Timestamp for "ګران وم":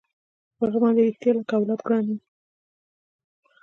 1.87-2.19